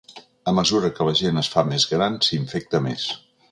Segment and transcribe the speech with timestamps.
[0.51, 3.09] A mesura que la gent es fa més gran s’infecta més.